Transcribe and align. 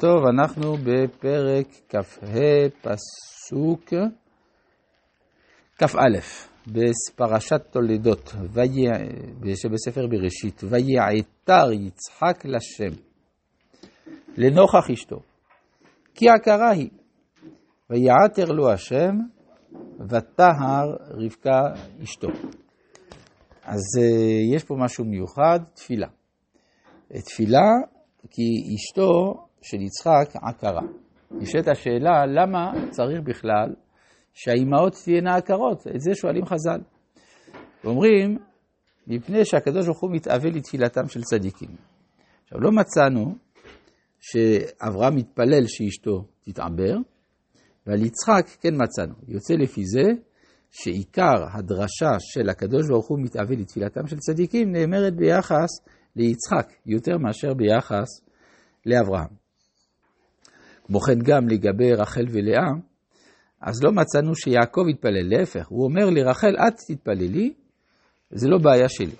טוב, 0.00 0.26
אנחנו 0.26 0.76
בפרק 0.76 1.66
כ"ה, 1.88 1.98
פסוק 2.82 3.84
כ"א, 5.78 6.18
בפרשת 6.66 7.62
תולדות, 7.70 8.34
שבספר 9.54 10.06
בראשית, 10.06 10.60
ויעתר 10.64 11.72
יצחק 11.72 12.44
לשם, 12.44 13.00
לנוכח 14.36 14.90
אשתו, 14.92 15.16
כי 16.14 16.26
הכרה 16.30 16.70
היא, 16.70 16.90
ויעתר 17.90 18.52
לו 18.52 18.72
השם, 18.72 19.14
ותהר 20.08 20.96
רבקה 21.10 21.62
אשתו. 22.02 22.28
אז 23.62 23.82
יש 24.54 24.64
פה 24.64 24.74
משהו 24.78 25.04
מיוחד, 25.04 25.60
תפילה. 25.74 26.08
תפילה 27.08 27.68
כי 28.30 28.74
אשתו 28.74 29.45
של 29.66 29.82
יצחק 29.82 30.36
עקרה. 30.42 30.82
נשאלת 31.30 31.68
השאלה, 31.68 32.26
למה 32.26 32.72
צריך 32.90 33.20
בכלל 33.24 33.74
שהאימהות 34.34 34.94
תהיינה 35.04 35.36
עקרות? 35.36 35.86
את 35.86 36.00
זה 36.00 36.14
שואלים 36.14 36.46
חז"ל. 36.46 36.80
אומרים, 37.84 38.38
מפני 39.06 39.44
שהקדוש 39.44 39.86
ברוך 39.86 40.00
הוא 40.00 40.10
מתאבל 40.12 40.48
לתפילתם 40.48 41.08
של 41.08 41.22
צדיקים. 41.22 41.76
עכשיו, 42.44 42.60
לא 42.60 42.70
מצאנו 42.72 43.34
שאברהם 44.20 45.16
מתפלל 45.16 45.66
שאשתו 45.66 46.24
תתעבר, 46.44 46.96
ועל 47.86 48.02
יצחק 48.02 48.46
כן 48.60 48.74
מצאנו. 48.82 49.14
יוצא 49.28 49.54
לפי 49.54 49.84
זה 49.84 50.04
שעיקר 50.70 51.44
הדרשה 51.52 52.16
של 52.18 52.48
הקדוש 52.48 52.88
ברוך 52.88 53.08
הוא 53.08 53.18
מתאבל 53.22 53.60
לתפילתם 53.60 54.06
של 54.06 54.16
צדיקים 54.16 54.72
נאמרת 54.72 55.16
ביחס 55.16 55.68
ליצחק, 56.16 56.72
יותר 56.86 57.18
מאשר 57.18 57.54
ביחס 57.54 58.08
לאברהם. 58.86 59.45
כמו 60.86 61.00
כן 61.00 61.18
גם 61.18 61.48
לגבי 61.48 61.94
רחל 61.94 62.24
ולאה, 62.32 62.70
אז 63.60 63.82
לא 63.84 63.92
מצאנו 63.92 64.34
שיעקב 64.34 64.84
יתפלל, 64.90 65.38
להפך, 65.38 65.66
הוא 65.68 65.84
אומר 65.84 66.10
לרחל, 66.10 66.56
את 66.68 66.74
תתפללי, 66.88 67.54
זה 68.30 68.48
לא 68.48 68.58
בעיה 68.58 68.88
שלי. 68.88 69.14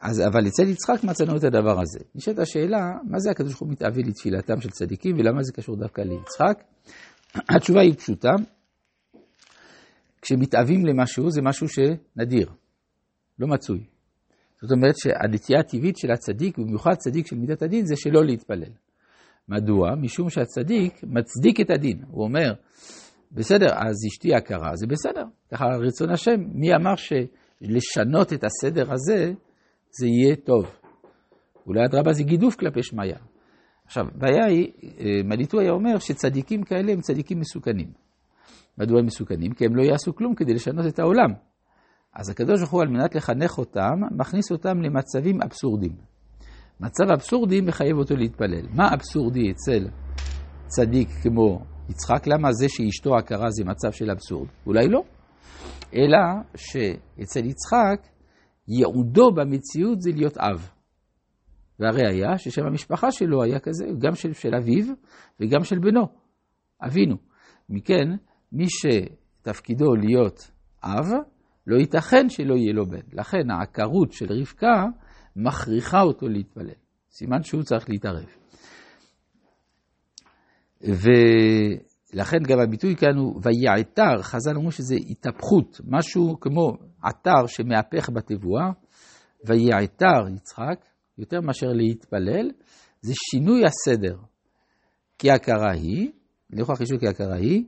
אז, 0.00 0.20
אבל 0.20 0.46
אצל 0.46 0.68
יצחק 0.68 1.04
מצאנו 1.04 1.36
את 1.36 1.44
הדבר 1.44 1.80
הזה. 1.80 1.98
נשאלת 2.14 2.38
השאלה, 2.38 2.92
מה 3.10 3.18
זה 3.18 3.30
הקדוש 3.30 3.52
ברוך 3.52 3.62
הוא 3.62 3.70
מתאבל 3.70 4.08
לתפילתם 4.08 4.60
של 4.60 4.70
צדיקים, 4.70 5.16
ולמה 5.18 5.42
זה 5.42 5.52
קשור 5.52 5.76
דווקא 5.76 6.00
ליצחק? 6.00 6.64
התשובה 7.56 7.80
היא 7.80 7.94
פשוטה, 7.94 8.32
כשמתאבים 10.22 10.86
למשהו, 10.86 11.30
זה 11.30 11.42
משהו 11.42 11.66
שנדיר, 11.68 12.50
לא 13.38 13.46
מצוי. 13.48 13.84
זאת 14.62 14.72
אומרת 14.72 14.94
שהנטייה 14.98 15.60
הטבעית 15.60 15.96
של 15.96 16.10
הצדיק, 16.10 16.58
במיוחד 16.58 16.94
צדיק 16.94 17.26
של 17.26 17.36
מידת 17.36 17.62
הדין, 17.62 17.86
זה 17.86 17.94
שלא 17.96 18.24
להתפלל. 18.24 18.72
מדוע? 19.48 19.94
משום 19.94 20.30
שהצדיק 20.30 21.00
מצדיק 21.02 21.60
את 21.60 21.70
הדין. 21.70 22.02
הוא 22.10 22.24
אומר, 22.24 22.54
בסדר, 23.32 23.66
אז 23.66 23.94
אשתי 24.12 24.34
הכרה, 24.34 24.70
זה 24.76 24.86
בסדר, 24.86 25.24
ככה 25.52 25.64
רצון 25.86 26.10
השם. 26.10 26.40
מי 26.52 26.74
אמר 26.74 26.94
שלשנות 26.96 28.32
את 28.32 28.44
הסדר 28.44 28.92
הזה, 28.92 29.32
זה 29.90 30.06
יהיה 30.06 30.36
טוב? 30.36 30.64
אולי 31.66 31.84
אדרבה 31.84 32.12
זה 32.12 32.22
גידוף 32.22 32.54
כלפי 32.54 32.82
שמיא. 32.82 33.14
עכשיו, 33.86 34.04
הבעיה 34.14 34.44
היא, 34.44 34.72
אה, 34.82 35.20
מליטו 35.24 35.60
היה 35.60 35.70
אומר 35.70 35.98
שצדיקים 35.98 36.62
כאלה 36.62 36.92
הם 36.92 37.00
צדיקים 37.00 37.40
מסוכנים. 37.40 37.88
מדוע 38.78 38.98
הם 38.98 39.06
מסוכנים? 39.06 39.52
כי 39.52 39.64
הם 39.64 39.76
לא 39.76 39.82
יעשו 39.82 40.14
כלום 40.14 40.34
כדי 40.34 40.54
לשנות 40.54 40.86
את 40.86 40.98
העולם. 40.98 41.30
אז 42.14 42.30
הקדוש 42.30 42.60
ברוך 42.60 42.72
הוא, 42.72 42.82
על 42.82 42.88
מנת 42.88 43.14
לחנך 43.14 43.58
אותם, 43.58 43.94
מכניס 44.10 44.52
אותם 44.52 44.82
למצבים 44.82 45.42
אבסורדים. 45.42 46.13
מצב 46.80 47.04
אבסורדי 47.12 47.60
מחייב 47.60 47.96
אותו 47.96 48.16
להתפלל. 48.16 48.66
מה 48.72 48.94
אבסורדי 48.94 49.50
אצל 49.50 49.88
צדיק 50.66 51.08
כמו 51.22 51.60
יצחק? 51.88 52.26
למה 52.26 52.52
זה 52.52 52.66
שאשתו 52.68 53.18
הכרה 53.18 53.50
זה 53.50 53.64
מצב 53.64 53.92
של 53.92 54.10
אבסורד? 54.10 54.48
אולי 54.66 54.88
לא. 54.88 55.02
אלא 55.94 56.18
שאצל 56.56 57.44
יצחק 57.44 58.08
ייעודו 58.68 59.32
במציאות 59.34 60.00
זה 60.00 60.10
להיות 60.14 60.38
אב. 60.38 60.70
והראיה 61.80 62.38
ששם 62.38 62.66
המשפחה 62.66 63.12
שלו 63.12 63.42
היה 63.42 63.58
כזה, 63.58 63.84
גם 63.98 64.14
של, 64.14 64.32
של 64.32 64.54
אביו 64.54 64.94
וגם 65.40 65.64
של 65.64 65.78
בנו, 65.78 66.06
אבינו. 66.86 67.16
מכן, 67.68 68.10
מי 68.52 68.64
שתפקידו 68.68 69.94
להיות 69.94 70.50
אב, 70.84 71.10
לא 71.66 71.76
ייתכן 71.76 72.28
שלא 72.28 72.54
יהיה 72.54 72.72
לו 72.72 72.86
בן. 72.86 73.00
לכן 73.12 73.50
העקרות 73.50 74.12
של 74.12 74.26
רבקה 74.32 74.84
מכריחה 75.36 76.00
אותו 76.00 76.28
להתפלל. 76.28 76.74
סימן 77.10 77.42
שהוא 77.42 77.62
צריך 77.62 77.84
להתערב. 77.88 78.26
ולכן 80.80 82.38
גם 82.48 82.60
הביטוי 82.60 82.96
כאן 82.96 83.16
הוא 83.16 83.40
ויעתר, 83.42 84.22
חז"ל 84.22 84.56
אמרו 84.56 84.72
שזה 84.72 84.94
התהפכות, 85.10 85.80
משהו 85.84 86.40
כמו 86.40 86.76
עתר 87.02 87.46
שמהפך 87.46 88.10
בתבואה, 88.14 88.70
ויעתר 89.46 90.28
יצחק, 90.36 90.84
יותר 91.18 91.40
מאשר 91.40 91.66
להתפלל, 91.66 92.50
זה 93.00 93.12
שינוי 93.30 93.62
הסדר. 93.64 94.16
כי 95.18 95.30
הכרה 95.30 95.72
היא, 95.72 96.10
לנוכח 96.50 96.80
אשתו 96.80 96.98
כי 97.00 97.08
הכרה 97.08 97.36
היא, 97.36 97.64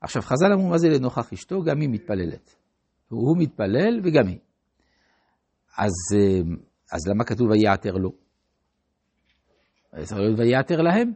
עכשיו 0.00 0.22
חז"ל 0.22 0.52
אמרו 0.52 0.68
מה 0.68 0.78
זה 0.78 0.88
לנוכח 0.88 1.32
אשתו, 1.32 1.62
גם 1.62 1.80
היא 1.80 1.88
מתפללת. 1.88 2.56
הוא 3.08 3.36
מתפלל 3.38 4.00
וגם 4.04 4.26
היא. 4.26 4.38
אז 5.78 5.92
אה, 6.16 6.40
אז 6.92 7.08
למה 7.08 7.24
כתוב 7.24 7.50
ויעתר 7.50 7.92
לו? 7.92 8.10
צריך 10.02 10.20
להיות 10.20 10.38
ויעתר 10.38 10.80
להם. 10.80 11.12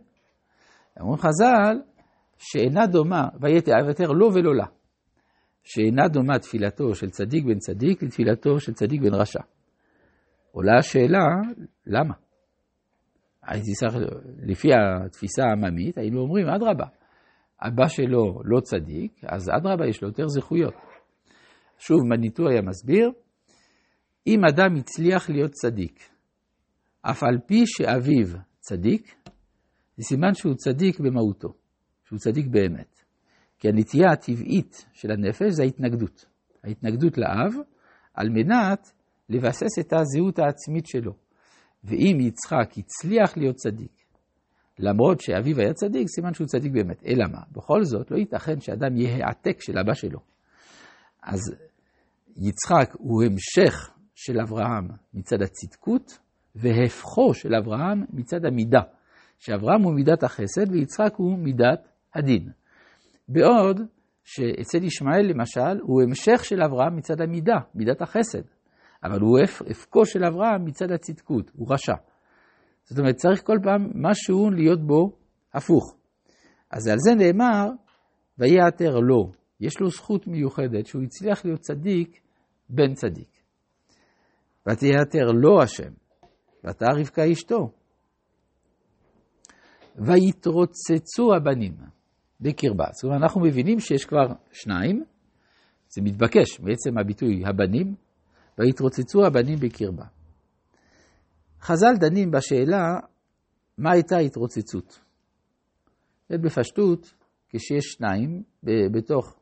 אומרים 1.01 1.19
חז"ל 1.19 1.81
שאינה 2.39 2.87
דומה, 2.87 3.29
ויעתר 3.41 4.09
לו 4.09 4.35
ולא 4.35 4.55
לה. 4.55 4.67
שאינה 5.65 6.09
דומה 6.09 6.39
תפילתו 6.39 6.95
של 6.95 7.11
צדיק 7.11 7.45
בן 7.45 7.59
צדיק 7.59 8.03
לתפילתו 8.03 8.61
של 8.61 8.73
צדיק 8.73 9.01
בן 9.01 9.15
רשע. 9.15 9.41
עולה 10.53 10.79
השאלה, 10.79 11.25
למה? 11.87 12.15
הייתי 13.43 13.73
צריך, 13.73 13.95
לפי 14.43 14.69
התפיסה 14.75 15.43
העממית, 15.45 15.99
היינו 15.99 16.21
אומרים, 16.21 16.47
אדרבה, 16.49 16.87
אבא 17.63 17.89
שלו 17.89 18.41
לא 18.45 18.61
צדיק, 18.61 19.13
אז 19.29 19.51
אדרבה 19.57 19.87
יש 19.87 20.03
לו 20.03 20.09
יותר 20.09 20.29
זכויות. 20.29 20.75
שוב, 21.79 21.99
מניטו 22.11 22.49
היה 22.49 22.63
מסביר, 22.63 23.11
אם 24.27 24.45
אדם 24.45 24.77
הצליח 24.77 25.31
להיות 25.31 25.51
צדיק, 25.51 26.09
אף 27.03 27.23
על 27.23 27.39
פי 27.47 27.63
שאביו 27.67 28.27
צדיק, 28.59 29.15
זה 29.97 30.05
סימן 30.05 30.35
שהוא 30.35 30.55
צדיק 30.55 31.01
במהותו, 31.01 31.49
שהוא 32.05 32.19
צדיק 32.19 32.47
באמת. 32.47 33.03
כי 33.59 33.69
הנטייה 33.69 34.13
הטבעית 34.13 34.87
של 34.93 35.11
הנפש 35.11 35.51
זה 35.51 35.63
ההתנגדות. 35.63 36.25
ההתנגדות 36.65 37.19
לאב, 37.19 37.55
על 38.15 38.29
מנת 38.29 38.93
לבסס 39.29 39.79
את 39.81 39.93
הזהות 39.93 40.39
העצמית 40.39 40.87
שלו. 40.87 41.13
ואם 41.85 42.19
יצחק 42.21 42.71
הצליח 42.77 43.37
להיות 43.37 43.57
צדיק, 43.57 43.93
למרות 44.79 45.21
שאביו 45.21 45.61
היה 45.61 45.73
צדיק, 45.73 46.09
סימן 46.09 46.35
שהוא 46.35 46.47
צדיק 46.47 46.73
באמת. 46.73 47.03
אלא 47.07 47.25
מה? 47.33 47.41
בכל 47.53 47.85
זאת, 47.85 48.11
לא 48.11 48.17
ייתכן 48.17 48.61
שאדם 48.61 48.97
יהיה 48.97 49.27
העתק 49.27 49.61
של 49.61 49.79
אבא 49.79 49.95
שלו. 49.95 50.19
אז 51.23 51.41
יצחק 52.37 52.95
הוא 52.99 53.23
המשך 53.25 53.96
של 54.17 54.41
אברהם 54.41 54.89
מצד 55.15 55.43
הצדקות, 55.43 56.19
והפכו 56.55 57.35
של 57.35 57.55
אברהם 57.55 58.05
מצד 58.13 58.45
המידה. 58.45 58.81
שאברהם 59.39 59.83
הוא 59.83 59.95
מידת 59.95 60.23
החסד 60.23 60.73
ויצחק 60.73 61.13
הוא 61.17 61.39
מידת 61.39 61.89
הדין. 62.15 62.49
בעוד 63.29 63.81
שאצל 64.25 64.85
ישמעאל 64.85 65.27
למשל 65.27 65.81
הוא 65.83 66.03
המשך 66.03 66.45
של 66.45 66.63
אברהם 66.63 66.97
מצד 66.97 67.21
המידה, 67.21 67.59
מידת 67.75 68.03
החסד. 68.03 68.43
אבל 69.05 69.21
הוא 69.21 69.39
הפקו 69.71 70.07
של 70.07 70.25
אברהם 70.25 70.65
מצד 70.65 70.91
הצדקות, 70.91 71.51
הוא 71.55 71.73
רשע. 71.73 71.95
זאת 72.85 72.99
אומרת, 72.99 73.15
צריך 73.15 73.43
כל 73.47 73.59
פעם 73.63 73.91
משהו 73.95 74.51
להיות 74.51 74.87
בו 74.87 75.19
הפוך. 75.55 75.97
אז 76.71 76.89
על 76.89 76.99
זה 76.99 77.15
נאמר, 77.15 77.69
ויעתר 78.39 78.99
לו. 78.99 79.33
יש 79.61 79.81
לו 79.81 79.91
זכות 79.91 80.27
מיוחדת 80.27 80.87
שהוא 80.87 81.03
הצליח 81.03 81.45
להיות 81.45 81.61
צדיק 81.61 82.21
בן 82.69 82.95
צדיק. 82.95 83.36
ותיעתר 84.67 85.27
לו 85.35 85.63
השם, 85.63 85.93
ותא 86.65 86.85
רבקה 86.99 87.33
אשתו. 87.33 87.71
ויתרוצצו 89.99 91.35
הבנים 91.37 91.77
בקרבה. 92.41 92.85
זאת 92.93 93.05
אומרת, 93.05 93.23
אנחנו 93.23 93.41
מבינים 93.41 93.81
שיש 93.81 94.05
כבר 94.05 94.27
שניים, 94.53 95.05
זה 95.89 96.03
מתבקש 96.03 96.61
בעצם 96.61 96.99
הביטוי 96.99 97.43
הבנים, 97.47 97.95
ויתרוצצו 98.59 99.27
הבנים 99.27 99.59
בקרבה. 99.59 100.05
חז"ל 101.61 101.97
דנים 102.01 102.31
בשאלה 102.31 102.95
מה 103.79 103.93
הייתה 103.93 104.19
התרוצצות. 104.19 105.01
בפשטות, 106.31 107.15
כשיש 107.49 107.85
שניים 107.85 108.43
בתוך, 108.93 109.39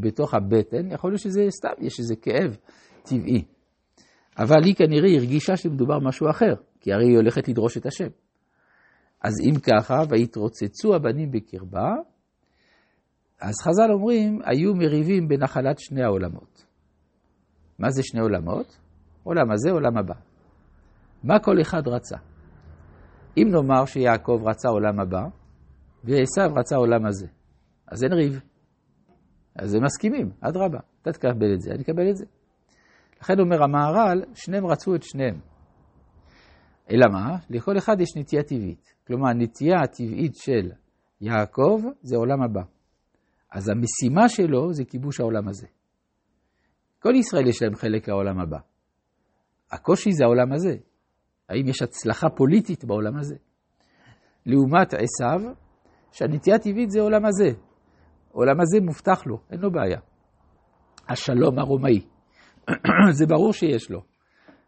בתוך 0.00 0.34
הבטן, 0.34 0.92
יכול 0.92 1.10
להיות 1.10 1.20
שזה 1.20 1.46
סתם, 1.50 1.86
יש 1.86 2.00
איזה 2.00 2.16
כאב 2.16 2.56
טבעי. 3.02 3.44
אבל 4.38 4.64
היא 4.64 4.74
כנראה 4.74 5.10
הרגישה 5.16 5.56
שמדובר 5.56 5.98
משהו 5.98 6.30
אחר, 6.30 6.54
כי 6.80 6.92
הרי 6.92 7.08
היא 7.08 7.16
הולכת 7.16 7.48
לדרוש 7.48 7.76
את 7.76 7.86
השם. 7.86 8.08
אז 9.24 9.32
אם 9.48 9.60
ככה, 9.60 10.02
ויתרוצצו 10.10 10.94
הבנים 10.94 11.30
בקרבה, 11.30 11.88
אז 13.40 13.54
חז"ל 13.64 13.92
אומרים, 13.92 14.38
היו 14.44 14.74
מריבים 14.74 15.28
בנחלת 15.28 15.78
שני 15.78 16.02
העולמות. 16.02 16.64
מה 17.78 17.90
זה 17.90 18.02
שני 18.02 18.20
עולמות? 18.20 18.78
עולם 19.22 19.50
הזה, 19.50 19.70
עולם 19.70 19.98
הבא. 19.98 20.14
מה 21.24 21.38
כל 21.38 21.60
אחד 21.60 21.88
רצה? 21.88 22.16
אם 23.36 23.48
נאמר 23.50 23.84
שיעקב 23.84 24.40
רצה 24.46 24.68
עולם 24.68 25.00
הבא, 25.00 25.22
ועשו 26.04 26.54
רצה 26.56 26.76
עולם 26.76 27.06
הזה, 27.06 27.26
אז 27.86 28.04
אין 28.04 28.12
ריב. 28.12 28.40
אז 29.56 29.74
הם 29.74 29.84
מסכימים, 29.84 30.30
אדרבה, 30.40 30.78
אתה 31.02 31.12
תקבל 31.12 31.54
את 31.54 31.60
זה, 31.60 31.70
אני 31.70 31.82
אקבל 31.82 32.10
את 32.10 32.16
זה. 32.16 32.24
לכן 33.22 33.40
אומר 33.40 33.62
המהר"ל, 33.62 34.24
שניהם 34.34 34.66
רצו 34.66 34.94
את 34.94 35.02
שניהם. 35.02 35.40
אלא 36.90 37.06
מה? 37.12 37.36
לכל 37.50 37.78
אחד 37.78 38.00
יש 38.00 38.16
נטייה 38.16 38.42
טבעית. 38.42 38.94
כלומר, 39.06 39.28
הנטייה 39.28 39.76
הטבעית 39.84 40.34
של 40.34 40.70
יעקב 41.20 41.80
זה 42.02 42.16
עולם 42.16 42.42
הבא. 42.42 42.62
אז 43.52 43.68
המשימה 43.68 44.28
שלו 44.28 44.72
זה 44.72 44.84
כיבוש 44.84 45.20
העולם 45.20 45.48
הזה. 45.48 45.66
כל 46.98 47.14
ישראל 47.14 47.46
יש 47.46 47.62
להם 47.62 47.74
חלק 47.74 48.08
העולם 48.08 48.40
הבא. 48.40 48.58
הקושי 49.72 50.12
זה 50.12 50.24
העולם 50.24 50.52
הזה. 50.52 50.76
האם 51.48 51.68
יש 51.68 51.82
הצלחה 51.82 52.28
פוליטית 52.36 52.84
בעולם 52.84 53.16
הזה? 53.16 53.36
לעומת 54.46 54.94
עשיו, 54.94 55.52
שהנטייה 56.12 56.56
הטבעית 56.56 56.90
זה 56.90 57.00
עולם 57.00 57.24
הזה. 57.24 57.48
עולם 58.32 58.60
הזה 58.60 58.80
מובטח 58.80 59.26
לו, 59.26 59.40
אין 59.50 59.60
לו 59.60 59.70
בעיה. 59.70 60.00
השלום 61.08 61.58
הרומאי, 61.58 62.00
זה 63.18 63.26
ברור 63.26 63.52
שיש 63.52 63.90
לו. 63.90 64.02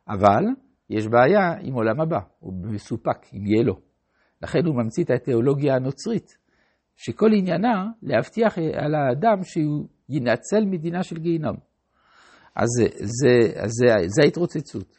אבל 0.08 0.44
יש 0.90 1.06
בעיה 1.06 1.52
עם 1.60 1.74
עולם 1.74 2.00
הבא, 2.00 2.18
הוא 2.38 2.54
מסופק, 2.54 3.34
אם 3.34 3.46
יהיה 3.46 3.62
לו. 3.62 3.74
לכן 4.42 4.58
הוא 4.66 4.74
ממציא 4.74 5.04
את 5.04 5.10
התיאולוגיה 5.10 5.74
הנוצרית, 5.74 6.38
שכל 6.96 7.30
עניינה 7.32 7.86
להבטיח 8.02 8.58
על 8.58 8.94
האדם 8.94 9.42
שהוא 9.42 9.88
ינצל 10.08 10.64
מדינה 10.66 11.02
של 11.02 11.16
גיהינום. 11.18 11.56
אז 12.56 12.68
זה, 12.78 12.88
זה, 12.98 13.60
זה, 13.66 13.86
זה 14.06 14.22
ההתרוצצות. 14.24 14.98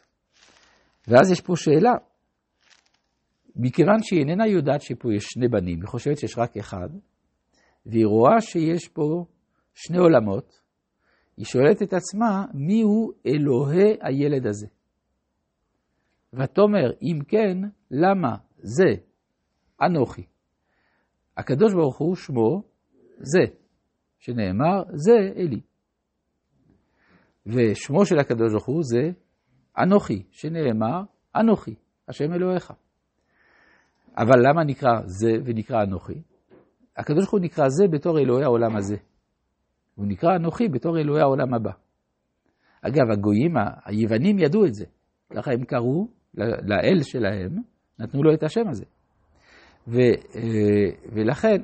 ואז 1.08 1.30
יש 1.30 1.40
פה 1.40 1.56
שאלה, 1.56 1.92
מכיוון 3.56 4.02
שהיא 4.02 4.20
איננה 4.20 4.46
יודעת 4.46 4.82
שפה 4.82 5.14
יש 5.14 5.24
שני 5.24 5.48
בנים, 5.48 5.80
היא 5.80 5.88
חושבת 5.88 6.18
שיש 6.18 6.38
רק 6.38 6.56
אחד, 6.56 6.88
והיא 7.86 8.06
רואה 8.06 8.40
שיש 8.40 8.88
פה 8.88 9.24
שני 9.74 9.98
עולמות, 9.98 10.61
היא 11.42 11.46
שואלת 11.46 11.82
את 11.82 11.92
עצמה, 11.92 12.44
מי 12.54 12.82
הוא 12.82 13.12
אלוהי 13.26 13.96
הילד 14.00 14.46
הזה? 14.46 14.66
ותאמר, 16.32 16.92
אם 17.02 17.18
כן, 17.28 17.58
למה 17.90 18.36
זה 18.58 18.90
אנוכי? 19.82 20.26
הקדוש 21.36 21.74
ברוך 21.74 21.98
הוא 21.98 22.16
שמו 22.16 22.62
זה, 23.18 23.44
שנאמר, 24.18 24.82
זה 24.94 25.32
אלי. 25.36 25.60
ושמו 27.46 28.06
של 28.06 28.18
הקדוש 28.18 28.52
ברוך 28.52 28.66
הוא 28.66 28.82
זה 28.82 29.10
אנוכי, 29.78 30.22
שנאמר, 30.30 31.02
אנוכי, 31.36 31.74
השם 32.08 32.32
אלוהיך. 32.32 32.72
אבל 34.16 34.48
למה 34.48 34.64
נקרא 34.64 35.00
זה 35.04 35.30
ונקרא 35.44 35.82
אנוכי? 35.82 36.22
הקדוש 36.96 37.18
ברוך 37.18 37.32
הוא 37.32 37.40
נקרא 37.40 37.68
זה 37.68 37.84
בתור 37.90 38.18
אלוהי 38.18 38.44
העולם 38.44 38.76
הזה. 38.76 38.96
הוא 39.94 40.06
נקרא 40.06 40.36
אנוכי 40.36 40.68
בתור 40.68 40.98
אלוהי 40.98 41.20
העולם 41.20 41.54
הבא. 41.54 41.70
אגב, 42.82 43.10
הגויים, 43.12 43.54
היוונים 43.84 44.38
ידעו 44.38 44.66
את 44.66 44.74
זה. 44.74 44.84
ככה 45.32 45.52
הם 45.52 45.64
קראו 45.64 46.08
לאל 46.64 47.02
שלהם, 47.02 47.56
נתנו 47.98 48.22
לו 48.22 48.34
את 48.34 48.42
השם 48.42 48.68
הזה. 48.68 48.84
ו, 49.88 49.98
אה, 50.34 51.10
ולכן, 51.12 51.62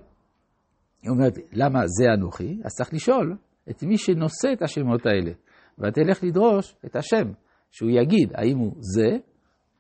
היא 1.02 1.10
אומרת, 1.10 1.34
למה 1.52 1.80
זה 1.86 2.04
אנוכי? 2.14 2.60
אז 2.64 2.72
צריך 2.72 2.94
לשאול 2.94 3.36
את 3.70 3.82
מי 3.82 3.98
שנושא 3.98 4.52
את 4.52 4.62
השמות 4.62 5.06
האלה. 5.06 5.32
ותלך 5.78 6.24
לדרוש 6.24 6.76
את 6.84 6.96
השם, 6.96 7.32
שהוא 7.70 7.90
יגיד 7.90 8.32
האם 8.34 8.58
הוא 8.58 8.72
זה 8.80 9.16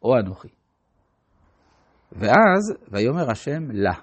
או 0.02 0.18
אנוכי. 0.18 0.48
ואז, 2.12 2.90
ויאמר 2.90 3.30
השם 3.30 3.70
לה. 3.70 3.94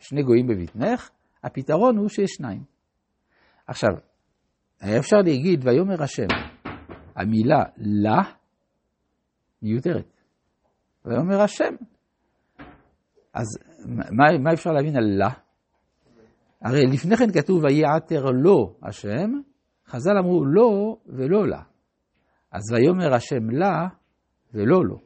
שני 0.00 0.22
גויים 0.22 0.46
בבטנך, 0.46 1.10
הפתרון 1.44 1.96
הוא 1.96 2.08
שיש 2.08 2.30
שניים. 2.30 2.71
עכשיו, 3.66 3.90
היה 4.80 4.98
אפשר 4.98 5.16
להגיד, 5.16 5.66
ויאמר 5.66 6.02
השם, 6.02 6.26
המילה 7.16 7.62
לה 7.76 8.22
מיותרת. 9.62 10.20
ויאמר 11.04 11.40
השם. 11.40 11.74
אז 13.34 13.46
מה, 14.10 14.38
מה 14.38 14.52
אפשר 14.52 14.70
להבין 14.70 14.96
על 14.96 15.04
לה? 15.04 15.30
הרי 16.60 16.82
לפני 16.92 17.16
כן 17.16 17.32
כתוב, 17.32 17.64
ויעתר 17.64 18.24
לו 18.24 18.76
השם, 18.82 19.30
חז"ל 19.86 20.18
אמרו 20.18 20.44
לא 20.44 20.96
ולא 21.06 21.48
לה. 21.48 21.62
אז 22.52 22.72
ויאמר 22.72 23.14
השם 23.14 23.50
לה 23.50 23.88
ולא 24.54 24.84
לו. 24.84 24.98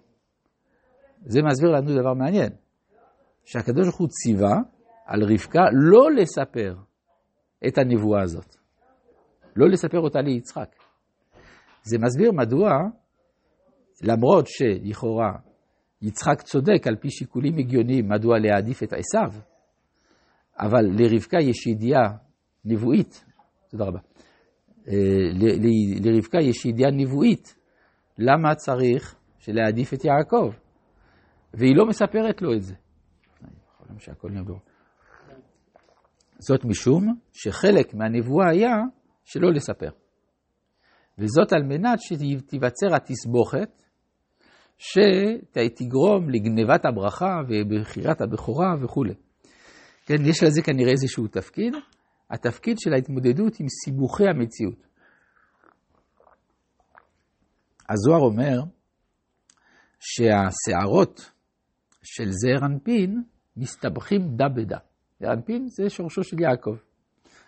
זה 1.26 1.40
מסביר 1.42 1.70
לנו 1.70 2.00
דבר 2.00 2.14
מעניין, 2.14 2.52
שהקדוש 3.44 3.86
ברוך 3.86 3.98
הוא 3.98 4.08
ציווה 4.08 4.54
על 5.06 5.22
רבקה 5.22 5.60
לא 5.72 6.10
לספר 6.12 6.74
את 7.68 7.78
הנבואה 7.78 8.22
הזאת. 8.22 8.56
לא 9.56 9.68
לספר 9.68 9.98
אותה 9.98 10.20
ליצחק. 10.20 10.76
זה 11.82 11.98
מסביר 11.98 12.32
מדוע, 12.32 12.70
למרות 14.02 14.46
שלכאורה 14.46 15.32
יצחק 16.02 16.42
צודק 16.42 16.86
על 16.86 16.96
פי 16.96 17.10
שיקולים 17.10 17.58
הגיוניים 17.58 18.08
מדוע 18.08 18.38
להעדיף 18.38 18.82
את 18.82 18.92
עשיו, 18.92 19.40
אבל 20.58 20.84
לרבקה 20.98 21.38
יש 21.40 21.66
ידיעה 21.66 22.16
נבואית, 22.64 23.24
תודה 23.70 23.84
רבה, 23.84 23.98
אה, 24.88 24.94
לרבקה 26.00 26.38
יש 26.40 26.66
ידיעה 26.66 26.90
נבואית, 26.90 27.54
למה 28.18 28.54
צריך 28.54 29.16
להעדיף 29.48 29.94
את 29.94 30.04
יעקב? 30.04 30.50
והיא 31.54 31.76
לא 31.76 31.86
מספרת 31.86 32.42
לו 32.42 32.54
את 32.54 32.62
זה. 32.62 32.74
שהכל 33.98 34.30
נגור. 34.30 34.60
זאת 36.38 36.64
משום 36.64 37.14
שחלק 37.32 37.94
מהנבואה 37.94 38.50
היה 38.50 38.74
שלא 39.24 39.52
לספר. 39.52 39.90
וזאת 41.18 41.52
על 41.52 41.62
מנת 41.62 41.98
שתיווצר 42.00 42.94
התסבוכת 42.94 43.82
שתגרום 44.78 46.30
לגנבת 46.30 46.84
הברכה 46.84 47.40
ובחירת 47.48 48.20
הבכורה 48.20 48.74
וכולי. 48.82 49.14
כן, 50.06 50.24
יש 50.24 50.42
לזה 50.42 50.62
כנראה 50.62 50.90
איזשהו 50.90 51.28
תפקיד, 51.28 51.74
התפקיד 52.30 52.76
של 52.78 52.92
ההתמודדות 52.92 53.60
עם 53.60 53.66
סיבוכי 53.84 54.24
המציאות. 54.28 54.86
הזוהר 57.90 58.20
אומר 58.20 58.60
שהשערות 60.00 61.30
של 62.02 62.30
זעיר 62.30 62.66
אנפין 62.66 63.22
מסתבכים 63.56 64.20
דה 64.36 64.48
בדה. 64.48 64.78
ואנפין 65.20 65.68
זה 65.68 65.90
שורשו 65.90 66.24
של 66.24 66.40
יעקב. 66.40 66.76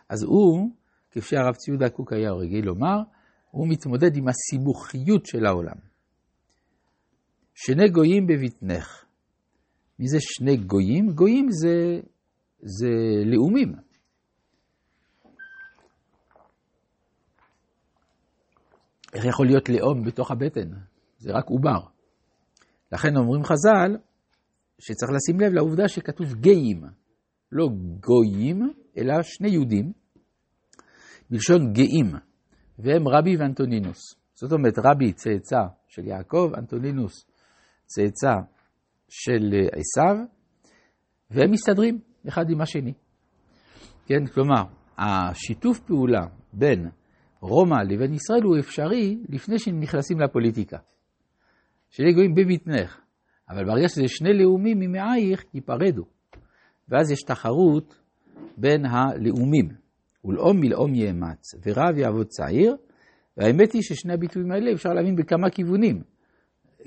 אז 0.09 0.23
הוא, 0.23 0.71
כפי 1.11 1.21
שהרב 1.21 1.55
ציודה 1.55 1.91
קוק 1.91 2.13
היה 2.13 2.33
רגיל 2.33 2.65
לומר, 2.65 2.99
הוא 3.51 3.69
מתמודד 3.69 4.17
עם 4.17 4.25
הסיבוכיות 4.29 5.27
של 5.27 5.47
העולם. 5.47 5.77
שני 7.55 7.89
גויים 7.89 8.27
בבטנך. 8.27 9.05
מי 9.99 10.09
זה 10.09 10.19
שני 10.21 10.57
גויים? 10.57 11.11
גויים 11.15 11.47
זה, 11.51 12.01
זה 12.61 12.89
לאומים. 13.25 13.75
איך 19.15 19.25
יכול 19.25 19.47
להיות 19.47 19.69
לאום 19.69 20.05
בתוך 20.05 20.31
הבטן? 20.31 20.69
זה 21.19 21.33
רק 21.33 21.45
עובר. 21.47 21.89
לכן 22.93 23.17
אומרים 23.17 23.45
חז"ל 23.45 23.97
שצריך 24.79 25.13
לשים 25.13 25.41
לב 25.41 25.53
לעובדה 25.53 25.89
שכתוב 25.89 26.35
גאים. 26.35 26.98
לא 27.53 27.69
גויים, 28.01 28.73
אלא 28.99 29.23
שני 29.23 29.49
יהודים, 29.49 29.93
בלשון 31.31 31.73
גאים, 31.73 32.07
והם 32.79 33.09
רבי 33.09 33.37
ואנטונינוס. 33.37 33.99
זאת 34.35 34.53
אומרת, 34.53 34.75
רבי 34.79 35.13
צאצא 35.13 35.63
של 35.89 36.07
יעקב, 36.07 36.51
אנטונינוס 36.59 37.27
צאצא 37.87 38.35
של 39.09 39.55
עשיו, 39.73 40.17
והם 41.31 41.51
מסתדרים 41.51 41.99
אחד 42.29 42.51
עם 42.51 42.61
השני. 42.61 42.93
כן, 44.07 44.27
כלומר, 44.27 44.63
השיתוף 44.99 45.81
פעולה 45.81 46.27
בין 46.53 46.89
רומא 47.41 47.83
לבין 47.89 48.15
ישראל 48.15 48.43
הוא 48.43 48.59
אפשרי 48.59 49.19
לפני 49.29 49.59
שהם 49.59 49.81
נכנסים 49.81 50.21
לפוליטיקה. 50.21 50.79
שני 51.91 52.13
גויים 52.13 52.35
בבטנך, 52.35 53.01
אבל 53.49 53.65
ברגע 53.65 53.89
שזה 53.89 54.09
שני 54.09 54.39
לאומים 54.39 54.79
ממאייך, 54.79 55.45
ייפרדו. 55.55 56.18
ואז 56.89 57.11
יש 57.11 57.23
תחרות 57.23 57.95
בין 58.57 58.87
הלאומים. 58.87 59.69
ולאום 60.25 60.61
מלאום 60.61 60.95
יאמץ, 60.95 61.55
ורב 61.67 61.99
יעבוד 61.99 62.27
צעיר, 62.27 62.77
והאמת 63.37 63.73
היא 63.73 63.83
ששני 63.83 64.13
הביטויים 64.13 64.51
האלה 64.51 64.73
אפשר 64.73 64.89
להבין 64.89 65.17
בכמה 65.17 65.51
כיוונים. 65.51 66.03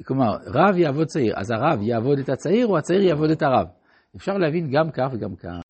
כלומר, 0.05 0.37
רב 0.45 0.77
יעבוד 0.77 1.07
צעיר, 1.07 1.33
אז 1.37 1.51
הרב 1.51 1.81
יעבוד 1.81 2.19
את 2.19 2.29
הצעיר 2.29 2.67
או 2.67 2.77
הצעיר 2.77 3.01
יעבוד 3.01 3.29
את 3.29 3.41
הרב? 3.41 3.67
אפשר 4.15 4.33
להבין 4.37 4.71
גם 4.71 4.91
כך 4.91 5.09
וגם 5.13 5.35
כך. 5.35 5.60